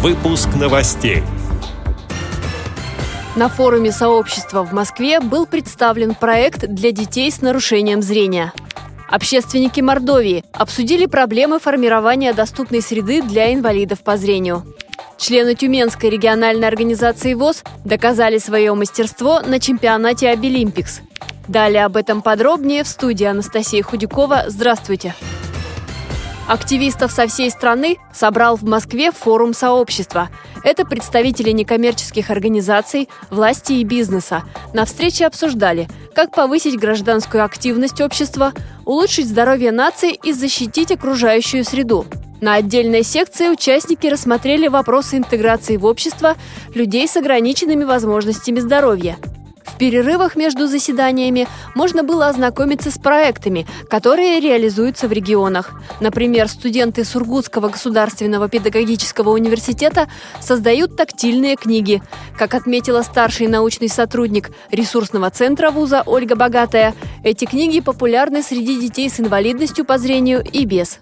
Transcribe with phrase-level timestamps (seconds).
[0.00, 1.24] Выпуск новостей.
[3.34, 8.52] На форуме сообщества в Москве был представлен проект для детей с нарушением зрения.
[9.10, 14.72] Общественники Мордовии обсудили проблемы формирования доступной среды для инвалидов по зрению.
[15.16, 21.00] Члены Тюменской региональной организации ВОЗ доказали свое мастерство на чемпионате Обилимпикс.
[21.48, 24.44] Далее об этом подробнее в студии Анастасия Худякова.
[24.46, 25.16] Здравствуйте!
[26.48, 30.30] Активистов со всей страны собрал в Москве форум сообщества.
[30.64, 34.44] Это представители некоммерческих организаций, власти и бизнеса.
[34.72, 38.54] На встрече обсуждали, как повысить гражданскую активность общества,
[38.86, 42.06] улучшить здоровье нации и защитить окружающую среду.
[42.40, 46.34] На отдельной секции участники рассмотрели вопросы интеграции в общество
[46.74, 49.18] людей с ограниченными возможностями здоровья.
[49.78, 55.70] Перерывах между заседаниями можно было ознакомиться с проектами, которые реализуются в регионах.
[56.00, 60.08] Например, студенты Сургутского государственного педагогического университета
[60.40, 62.02] создают тактильные книги.
[62.36, 69.08] Как отметила старший научный сотрудник ресурсного центра вуза Ольга Богатая, эти книги популярны среди детей
[69.08, 70.98] с инвалидностью по зрению и без.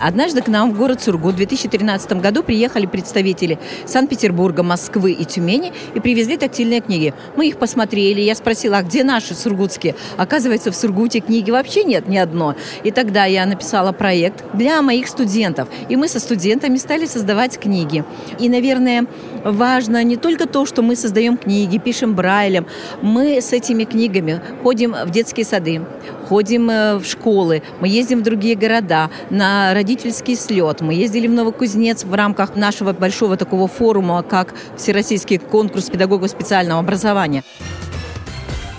[0.00, 5.72] Однажды к нам в город Сургут в 2013 году приехали представители Санкт-Петербурга, Москвы и Тюмени
[5.94, 7.14] и привезли тактильные книги.
[7.36, 9.96] Мы их посмотрели, я спросила, а где наши сургутские?
[10.16, 12.54] Оказывается, в Сургуте книги вообще нет ни одной.
[12.84, 15.68] И тогда я написала проект для моих студентов.
[15.88, 18.04] И мы со студентами стали создавать книги.
[18.38, 19.06] И, наверное,
[19.44, 22.66] важно не только то, что мы создаем книги, пишем Брайлем.
[23.02, 25.82] Мы с этими книгами ходим в детские сады,
[26.28, 30.80] ходим э, в школы, мы ездим в другие города на родительский слет.
[30.80, 36.80] Мы ездили в Новокузнец в рамках нашего большого такого форума, как Всероссийский конкурс педагогов специального
[36.80, 37.44] образования.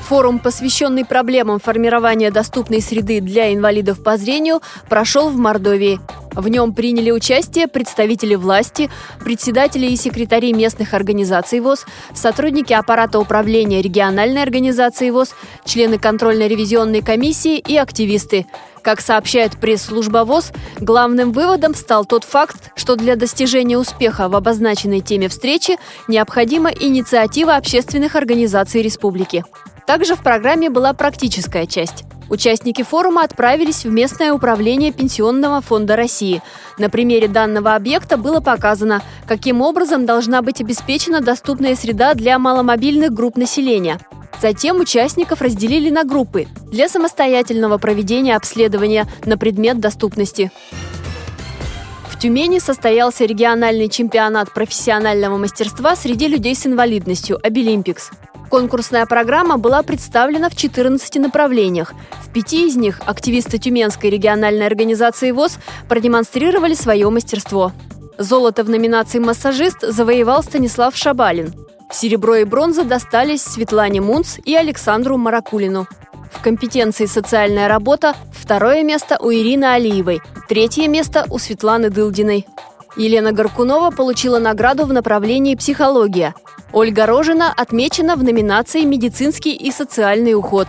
[0.09, 5.99] Форум, посвященный проблемам формирования доступной среды для инвалидов по зрению, прошел в Мордовии.
[6.31, 8.89] В нем приняли участие представители власти,
[9.23, 17.59] председатели и секретари местных организаций ВОЗ, сотрудники аппарата управления региональной организации ВОЗ, члены контрольно-ревизионной комиссии
[17.59, 18.47] и активисты.
[18.81, 25.01] Как сообщает пресс-служба ВОЗ, главным выводом стал тот факт, что для достижения успеха в обозначенной
[25.01, 25.77] теме встречи
[26.07, 29.43] необходима инициатива общественных организаций республики.
[29.89, 32.03] Также в программе была практическая часть.
[32.29, 36.43] Участники форума отправились в местное управление Пенсионного фонда России.
[36.77, 43.11] На примере данного объекта было показано, каким образом должна быть обеспечена доступная среда для маломобильных
[43.11, 43.99] групп населения.
[44.39, 50.51] Затем участников разделили на группы для самостоятельного проведения обследования на предмет доступности.
[52.19, 58.11] Тюмени состоялся региональный чемпионат профессионального мастерства среди людей с инвалидностью «Обилимпикс».
[58.49, 61.93] Конкурсная программа была представлена в 14 направлениях.
[62.21, 67.71] В пяти из них активисты Тюменской региональной организации ВОЗ продемонстрировали свое мастерство.
[68.17, 71.53] Золото в номинации «Массажист» завоевал Станислав Шабалин.
[71.89, 75.87] Серебро и бронза достались Светлане Мунц и Александру Маракулину.
[76.31, 82.45] В компетенции «Социальная работа» второе место у Ирины Алиевой, третье место у Светланы Дылдиной.
[82.95, 86.33] Елена Горкунова получила награду в направлении «Психология»,
[86.71, 90.67] Ольга Рожина отмечена в номинации «Медицинский и социальный уход».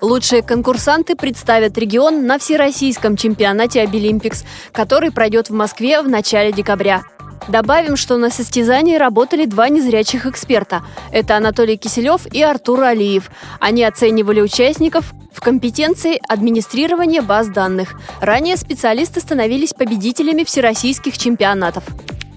[0.00, 7.02] Лучшие конкурсанты представят регион на Всероссийском чемпионате Обилимпикс, который пройдет в Москве в начале декабря.
[7.48, 10.82] Добавим, что на состязании работали два незрячих эксперта.
[11.10, 13.30] Это Анатолий Киселев и Артур Алиев.
[13.60, 17.94] Они оценивали участников в компетенции администрирования баз данных.
[18.20, 21.84] Ранее специалисты становились победителями всероссийских чемпионатов.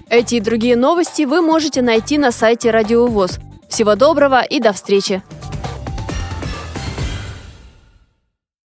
[0.08, 3.38] Эти и другие новости вы можете найти на сайте Радиовоз.
[3.68, 5.22] Всего доброго и до встречи!